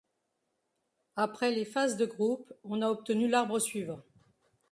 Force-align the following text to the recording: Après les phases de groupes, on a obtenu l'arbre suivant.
Après 1.15 1.51
les 1.51 1.63
phases 1.63 1.95
de 1.95 2.07
groupes, 2.07 2.51
on 2.63 2.81
a 2.81 2.89
obtenu 2.89 3.27
l'arbre 3.27 3.59
suivant. 3.59 3.99